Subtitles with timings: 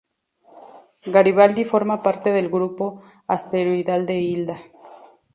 [1.13, 2.85] Garibaldi forma parte del grupo
[3.35, 4.57] asteroidal de Hilda.